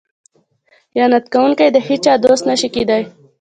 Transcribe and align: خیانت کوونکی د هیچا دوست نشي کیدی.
خیانت 0.91 1.25
کوونکی 1.33 1.67
د 1.71 1.77
هیچا 1.87 2.13
دوست 2.25 2.43
نشي 2.49 2.69
کیدی. 2.75 3.01